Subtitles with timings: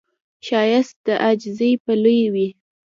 [0.45, 2.47] ښایست په عاجزۍ کې لوی وي